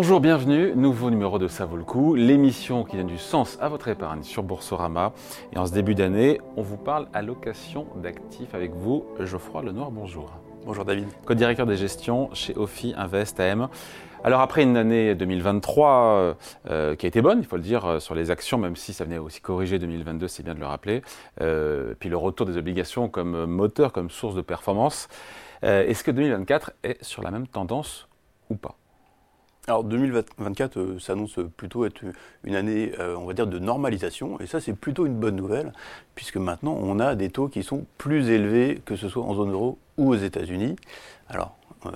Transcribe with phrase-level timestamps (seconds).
[0.00, 3.68] Bonjour, bienvenue, nouveau numéro de Ça vaut le coup, l'émission qui donne du sens à
[3.68, 5.12] votre épargne sur Boursorama.
[5.52, 10.30] Et en ce début d'année, on vous parle allocation d'actifs avec vous, Geoffroy Lenoir, bonjour.
[10.64, 11.08] Bonjour David.
[11.24, 13.70] Co-directeur des gestions chez Ophi Invest AM.
[14.22, 16.36] Alors après une année 2023
[16.70, 18.92] euh, qui a été bonne, il faut le dire, euh, sur les actions, même si
[18.92, 21.02] ça venait aussi corriger 2022, c'est bien de le rappeler,
[21.40, 25.08] euh, puis le retour des obligations comme moteur, comme source de performance,
[25.62, 28.06] est-ce que 2024 est sur la même tendance
[28.48, 28.76] ou pas?
[29.68, 32.00] Alors 2024 euh, s'annonce plutôt être
[32.44, 35.72] une année, euh, on va dire, de normalisation, et ça c'est plutôt une bonne nouvelle,
[36.14, 39.52] puisque maintenant on a des taux qui sont plus élevés, que ce soit en zone
[39.52, 40.76] euro ou aux États-Unis.
[41.28, 41.90] Alors, euh,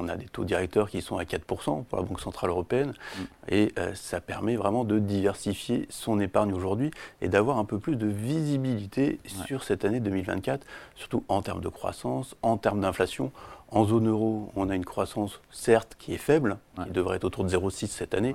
[0.00, 3.22] on a des taux directeurs qui sont à 4% pour la Banque Centrale Européenne, mm.
[3.50, 6.90] et ça permet vraiment de diversifier son épargne aujourd'hui
[7.20, 11.68] et d'avoir un peu plus de visibilité sur cette année 2024, surtout en termes de
[11.68, 13.30] croissance, en termes d'inflation.
[13.74, 17.44] En zone euro, on a une croissance certes qui est faible, qui devrait être autour
[17.44, 18.34] de 0,6 cette année,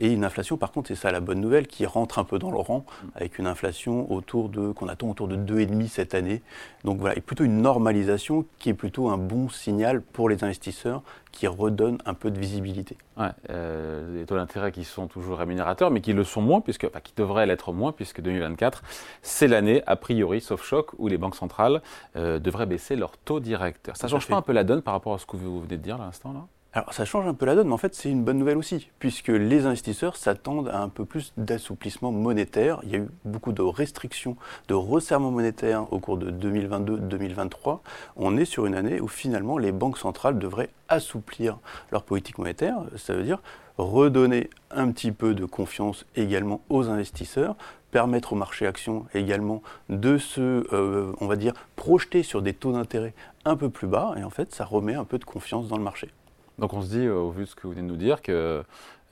[0.00, 2.50] et une inflation, par contre, c'est ça la bonne nouvelle, qui rentre un peu dans
[2.50, 6.42] le rang, avec une inflation autour de qu'on attend autour de 2,5 cette année.
[6.84, 11.02] Donc voilà, et plutôt une normalisation qui est plutôt un bon signal pour les investisseurs,
[11.32, 12.96] qui redonne un peu de visibilité.
[13.16, 16.84] Ouais, euh, des taux d'intérêt qui sont toujours rémunérateurs, mais qui le sont moins, puisque,
[16.84, 18.82] enfin, qui devraient l'être moins, puisque 2024,
[19.22, 21.82] c'est l'année, a priori, sauf choc, où les banques centrales
[22.16, 23.96] euh, devraient baisser leur taux directeur.
[23.96, 25.76] Ça ne change pas un peu la donne par rapport à ce que vous venez
[25.76, 26.46] de dire à l'instant là?
[26.74, 28.90] Alors ça change un peu la donne, mais en fait c'est une bonne nouvelle aussi,
[28.98, 32.80] puisque les investisseurs s'attendent à un peu plus d'assouplissement monétaire.
[32.82, 34.36] Il y a eu beaucoup de restrictions,
[34.68, 37.80] de resserrement monétaire au cours de 2022-2023.
[38.16, 41.58] On est sur une année où finalement les banques centrales devraient assouplir
[41.90, 42.76] leur politique monétaire.
[42.96, 43.40] Ça veut dire
[43.78, 47.56] redonner un petit peu de confiance également aux investisseurs,
[47.90, 52.72] permettre au marché actions également de se, euh, on va dire, projeter sur des taux
[52.72, 53.14] d'intérêt
[53.46, 55.84] un peu plus bas, et en fait ça remet un peu de confiance dans le
[55.84, 56.10] marché.
[56.58, 58.20] Donc on se dit, euh, au vu de ce que vous venez de nous dire,
[58.20, 58.64] que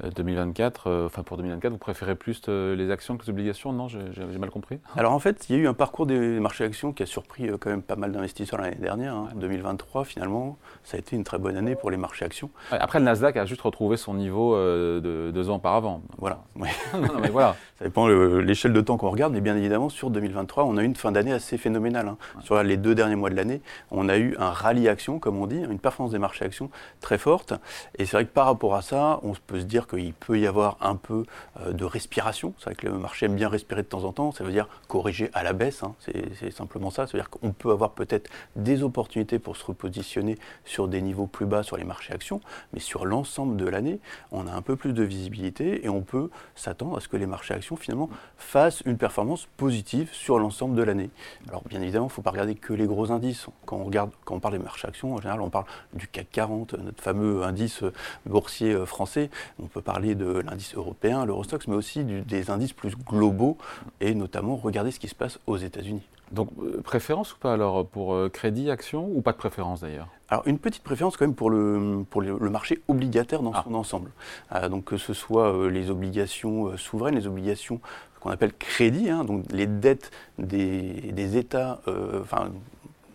[0.03, 3.73] 2024, euh, euh, enfin pour 2024, vous préférez plus les actions que les obligations?
[3.73, 4.79] Non, j'ai mal compris.
[4.97, 7.49] Alors en fait, il y a eu un parcours des marchés actions qui a surpris
[7.61, 9.15] quand même pas mal d'investisseurs l'année dernière.
[9.15, 9.29] Hein.
[9.37, 12.51] 2023, finalement, ça a été une très bonne année pour les marchés actions.
[12.71, 16.03] après, le Nasdaq a juste retrouvé son niveau de deux ans auparavant.
[16.19, 16.43] Voilà.
[16.57, 17.57] mais voilà.
[17.79, 20.83] ça dépend de l'échelle de temps qu'on regarde, mais bien évidemment, sur 2023, on a
[20.83, 22.09] eu une fin d'année assez phénoménale.
[22.09, 22.19] Hein.
[22.43, 25.47] Sur les deux derniers mois de l'année, on a eu un rallye action, comme on
[25.47, 26.71] dit, une performance des marchés actions
[27.01, 27.55] très forte.
[27.99, 30.47] Et c'est vrai que par rapport à ça, on peut se dire qu'il peut y
[30.47, 31.25] avoir un peu
[31.61, 32.55] euh, de respiration.
[32.59, 34.33] C'est vrai que le marché aime bien respirer de temps en temps.
[34.33, 35.83] Ça veut dire corriger à la baisse.
[35.83, 35.95] Hein.
[36.01, 37.07] C'est simplement ça.
[37.07, 41.27] Ça veut dire qu'on peut avoir peut-être des opportunités pour se repositionner sur des niveaux
[41.27, 42.41] plus bas sur les marchés actions.
[42.73, 44.01] Mais sur l'ensemble de l'année,
[44.33, 47.27] on a un peu plus de visibilité et on peut s'attendre à ce que les
[47.27, 51.11] marchés actions finalement fassent une performance positive sur l'ensemble de l'année.
[51.49, 53.47] Alors bien évidemment, il ne faut pas regarder que les gros indices.
[53.65, 53.89] Quand
[54.29, 57.83] on, parle des marchés actions, en général, on parle du CAC 40, notre fameux indice
[58.25, 59.31] boursier euh, français.
[59.77, 63.59] Peut parler de l'indice européen, l'Eurostox, mais aussi des indices plus globaux
[64.01, 66.01] et notamment regarder ce qui se passe aux États-Unis.
[66.33, 70.09] Donc euh, préférence ou pas alors pour euh, crédit, action ou pas de préférence d'ailleurs?
[70.31, 73.63] Alors une petite préférence quand même pour le, pour le, marché obligataire dans ah.
[73.65, 74.11] son ensemble.
[74.55, 77.81] Euh, donc que ce soit les obligations souveraines, les obligations
[78.21, 81.81] qu'on appelle crédit, hein, donc les dettes des, des États,
[82.23, 82.49] enfin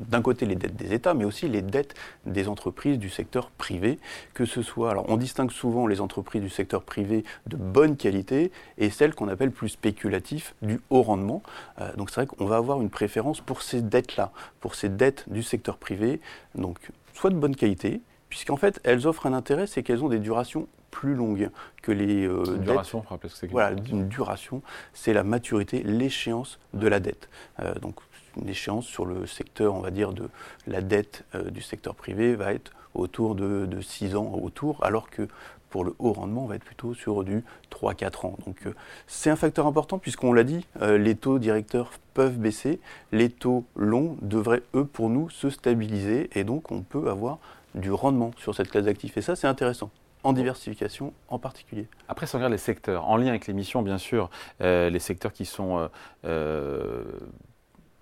[0.09, 1.95] d'un côté les dettes des États, mais aussi les dettes
[2.25, 3.99] des entreprises du secteur privé,
[4.33, 8.51] que ce soit, alors on distingue souvent les entreprises du secteur privé de bonne qualité
[8.77, 11.41] et celles qu'on appelle plus spéculatives du haut rendement.
[11.79, 15.25] Euh, donc c'est vrai qu'on va avoir une préférence pour ces dettes-là, pour ces dettes
[15.27, 16.19] du secteur privé,
[16.55, 16.77] donc
[17.13, 20.67] soit de bonne qualité, puisqu'en fait elles offrent un intérêt, c'est qu'elles ont des durations
[20.91, 21.49] plus longues
[21.81, 23.47] que les euh, une duration, ce que c'est.
[23.47, 24.61] Voilà, une duration,
[24.93, 27.29] c'est la maturité, l'échéance de la dette.
[27.59, 27.95] Euh, donc
[28.37, 30.29] une échéance sur le secteur, on va dire, de
[30.67, 35.27] la dette euh, du secteur privé va être autour de, 6 ans autour, alors que
[35.69, 38.35] pour le haut rendement, on va être plutôt sur du 3-4 ans.
[38.45, 38.73] Donc euh,
[39.07, 42.81] c'est un facteur important puisqu'on l'a dit, euh, les taux directeurs peuvent baisser,
[43.13, 47.39] les taux longs devraient, eux, pour nous, se stabiliser et donc on peut avoir
[47.73, 49.15] du rendement sur cette classe d'actifs.
[49.17, 49.89] Et ça, c'est intéressant
[50.23, 51.87] en diversification en particulier.
[52.07, 54.29] Après, si regarde les secteurs, en lien avec l'émission, bien sûr,
[54.59, 55.89] les secteurs qui sont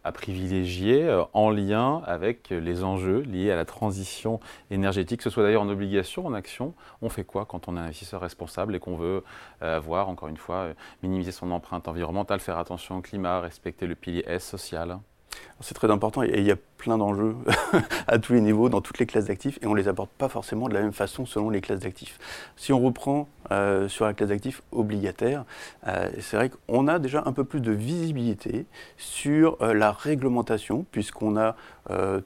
[0.04, 4.40] à privilégier euh, en lien avec les enjeux liés à la transition
[4.72, 6.74] énergétique, que ce soit d'ailleurs en obligation, en action.
[7.02, 9.24] On fait quoi quand on est investisseur responsable et qu'on veut
[9.62, 10.74] euh, avoir, encore une fois, euh,
[11.04, 15.00] minimiser son empreinte environnementale, faire attention au climat, respecter le pilier S social?
[15.62, 17.36] C'est très important et il y a plein d'enjeux
[18.08, 20.30] à tous les niveaux, dans toutes les classes d'actifs, et on ne les apporte pas
[20.30, 22.18] forcément de la même façon selon les classes d'actifs.
[22.56, 25.44] Si on reprend euh, sur la classe d'actifs obligataire,
[25.88, 28.66] euh, c'est vrai qu'on a déjà un peu plus de visibilité
[28.98, 31.56] sur euh, la réglementation, puisqu'on a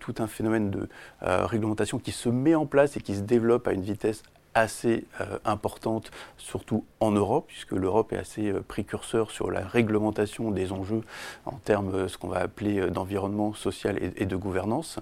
[0.02, 0.90] tout un phénomène de
[1.22, 4.22] réglementation qui se met en place et qui se développe à une vitesse
[4.54, 10.52] assez euh, importante, surtout en Europe, puisque l'Europe est assez euh, précurseur sur la réglementation
[10.52, 11.02] des enjeux
[11.46, 15.00] en termes de ce qu'on va appeler d'environnement social et, de gouvernance,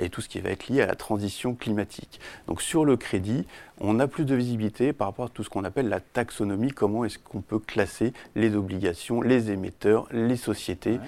[0.00, 2.20] et tout ce qui va être lié à la transition climatique.
[2.46, 3.46] Donc sur le crédit,
[3.80, 7.04] on a plus de visibilité par rapport à tout ce qu'on appelle la taxonomie, comment
[7.04, 10.98] est-ce qu'on peut classer les obligations, les émetteurs, les sociétés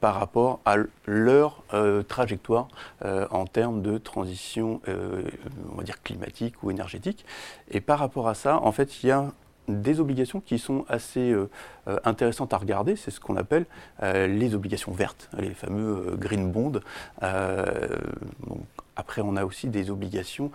[0.00, 0.76] par rapport à
[1.06, 1.62] leur
[2.08, 2.68] trajectoire
[3.04, 7.24] en termes de transition, on va dire climatique ou énergétique.
[7.70, 9.32] Et par rapport à ça, en fait, il y a
[9.68, 11.50] des obligations qui sont assez euh,
[11.88, 13.66] euh, intéressantes à regarder, c'est ce qu'on appelle
[14.02, 16.80] euh, les obligations vertes, les fameux green bonds.
[18.96, 20.50] Après, on a aussi des obligations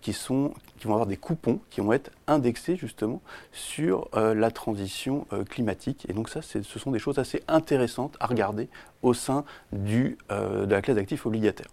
[0.00, 3.20] qui, sont, qui vont avoir des coupons qui vont être indexés justement
[3.52, 6.06] sur la transition climatique.
[6.08, 8.68] Et donc ça, ce sont des choses assez intéressantes à regarder
[9.02, 11.70] au sein du, de la classe d'actifs obligataires.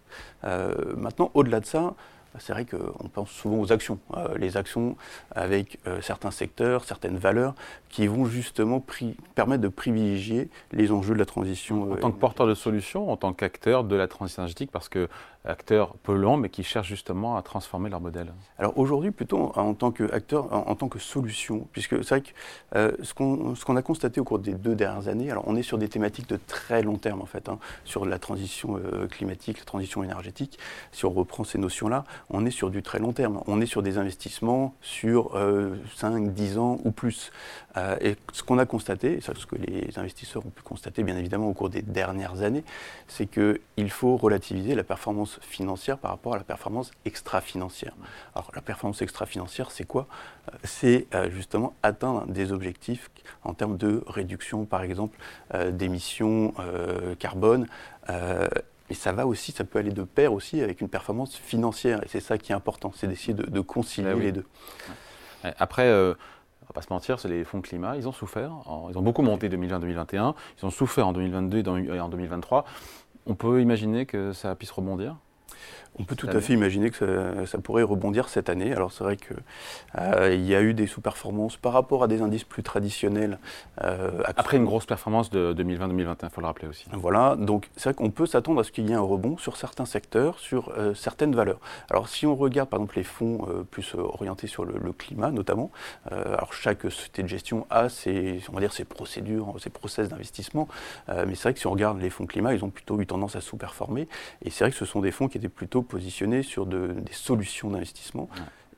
[0.95, 1.95] maintenant, au-delà de ça,
[2.39, 3.99] c'est vrai qu'on pense souvent aux actions.
[4.15, 4.95] Euh, les actions
[5.31, 7.55] avec euh, certains secteurs, certaines valeurs
[7.89, 8.83] qui vont justement
[9.35, 11.91] permettre de privilégier les enjeux de la transition.
[11.91, 15.07] En tant que porteur de solutions, en tant qu'acteur de la transition énergétique, parce que
[15.45, 19.91] acteurs polluants, mais qui cherchent justement à transformer leur modèle Alors aujourd'hui, plutôt en tant
[19.91, 22.29] qu'acteur, en, en, tant que solution, puisque c'est vrai que
[22.75, 25.77] euh, ce qu'on a constaté au cours des deux dernières années, alors on est sur
[25.77, 29.65] des thématiques de très long terme en fait, hein, sur la transition euh, climatique, la
[29.65, 30.59] transition énergétique,
[30.91, 33.41] si on reprend ces notions-là, on est sur du très long terme.
[33.47, 35.31] On est sur des investissements sur
[35.95, 37.31] 5, euh, 10 ans ou plus.
[38.01, 41.47] et ce qu'on a constaté, c'est ce que les investisseurs ont pu constater bien évidemment
[41.49, 42.63] au cours des dernières années,
[43.07, 47.93] c'est qu'il faut relativiser la performance financière par rapport à la performance extra-financière.
[48.35, 50.07] Alors la performance extra-financière, c'est quoi?
[50.49, 53.09] Euh, C'est euh, justement atteindre des objectifs
[53.43, 55.17] en termes de réduction, par exemple,
[55.53, 56.53] euh, d'émissions
[57.19, 57.67] carbone.
[58.89, 62.01] Et ça va aussi, ça peut aller de pair aussi avec une performance financière.
[62.03, 64.45] Et c'est ça qui est important, c'est d'essayer de, concilier ben les deux.
[65.43, 65.91] Après,
[66.67, 68.51] on va pas se mentir, c'est les fonds climat, ils ont souffert.
[68.89, 71.63] ils ont beaucoup monté 2020-2021, ils ont souffert en 2022
[71.93, 72.65] et en 2023.
[73.29, 75.17] On peut imaginer que ça puisse rebondir
[75.99, 78.71] on peut tout à fait imaginer que ça, pourrait rebondir cette année.
[78.71, 79.35] Alors c'est vrai qu'il
[79.97, 83.39] euh, y a eu des sous-performances par rapport à des indices plus traditionnels.
[83.83, 86.85] Euh, Après une grosse performance de 2020-2021, il faut le rappeler aussi.
[86.93, 89.57] Voilà, donc c'est vrai qu'on peut s'attendre à ce qu'il y ait un rebond sur
[89.57, 91.59] certains secteurs, sur euh, certaines valeurs.
[91.89, 95.71] Alors si on regarde par exemple les fonds plus orientés sur le, climat notamment,
[96.09, 100.67] alors chaque société de gestion a ses, on va dire, ses procédures, ses process d'investissement,
[101.07, 103.35] mais c'est vrai que si on regarde les fonds climat, ils ont plutôt eu tendance
[103.35, 104.07] à sous-performer,
[104.43, 107.69] et c'est vrai que ce sont des fonds qui étaient plutôt positionnés sur des solutions
[107.69, 108.29] d'investissement.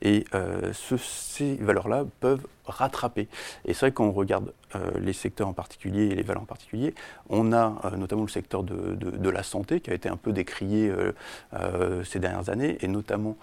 [0.02, 3.28] Et euh, ces valeurs-là peuvent rattraper.
[3.64, 6.94] Et c'est vrai qu'on regarde euh, les secteurs en particulier et les valeurs en particulier,
[7.28, 10.32] on a euh, notamment le secteur de, de, la santé qui a été un peu
[10.32, 10.92] décrié
[12.04, 12.78] ces dernières années.
[12.80, 13.36] Et notamment,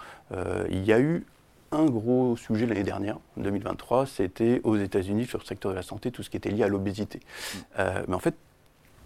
[0.69, 1.25] il y a eu
[1.71, 6.11] un gros sujet l'année dernière, 2023, c'était aux États-Unis sur le secteur de la santé,
[6.11, 7.19] tout ce qui était lié à l'obésité.
[7.19, 7.81] Mm.
[8.07, 8.35] mais en fait,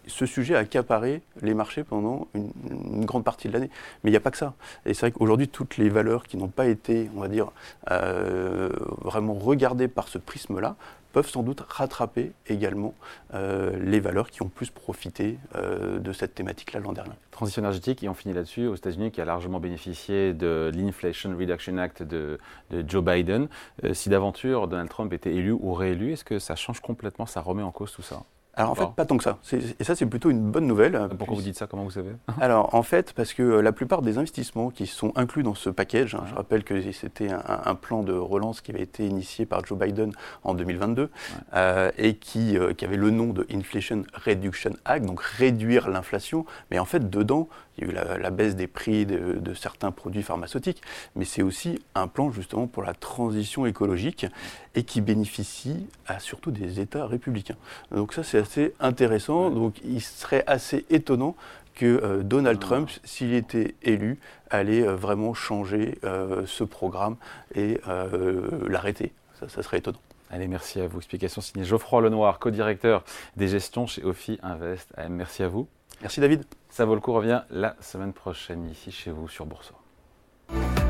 [0.07, 3.69] ce sujet a accaparé les marchés pendant une, grande partie de l'année.
[4.03, 4.53] Mais il n'y a pas que ça.
[4.86, 7.51] Et c'est vrai qu'aujourd'hui, toutes les valeurs qui n'ont pas été, on va dire,
[7.89, 8.69] euh,
[9.01, 10.75] vraiment regardées par ce prisme-là,
[11.14, 12.94] peuvent sans doute rattraper également
[13.33, 17.11] euh, les valeurs qui ont plus profité euh, de cette thématique-là l'an dernier.
[17.31, 21.78] Transition énergétique, et on finit là-dessus, aux États-Unis, qui a largement bénéficié de l'Inflation Reduction
[21.80, 23.49] Act de, de Joe Biden.
[23.92, 27.64] si d'aventure Donald Trump était élu ou réélu, est-ce que ça change complètement, ça remet
[27.64, 28.23] en cause tout ça?
[28.54, 29.38] Alors en fait, pas tant que ça.
[29.80, 30.96] Et ça, c'est plutôt une bonne nouvelle.
[30.96, 31.68] Euh, Pourquoi vous dites ça?
[31.68, 32.12] Comment vous savez?
[32.42, 35.70] Alors en fait, parce que euh, la plupart des investissements qui sont inclus dans ce
[35.70, 39.66] package, hein, je rappelle que c'était un, plan de relance qui avait été initié par
[39.66, 40.12] Joe Biden
[40.44, 41.10] en 2022
[41.54, 46.46] euh, et qui, qui, avait le nom de Inflation Reduction Act, donc réduire l'inflation.
[46.70, 50.24] Mais en fait, dedans, il y a eu la, baisse des prix de, certains produits
[50.24, 50.81] pharmaceutiques,
[51.16, 54.26] mais c'est aussi un plan justement pour la transition écologique
[54.76, 57.58] et qui bénéficie à surtout des États républicains.
[57.92, 61.36] Donc ça c'est assez intéressant, donc il serait assez étonnant
[61.76, 62.66] que euh, Donald ah.
[62.66, 64.19] Trump, s'il était élu,
[64.50, 67.16] allait euh, vraiment changer euh, ce programme
[67.56, 67.80] et
[68.68, 69.14] l'arrêter.
[69.40, 70.00] Ça, ça serait étonnant.
[70.30, 70.98] Allez, merci à vous.
[70.98, 73.04] Explication signée Geoffroy Lenoir, co-directeur
[73.36, 74.94] des gestions chez Ophi Invest.
[75.10, 75.68] Merci à vous.
[76.02, 76.44] Merci David.
[76.69, 80.81] Ça vaut le coup revient la semaine prochaine ici chez vous sur Boursorama.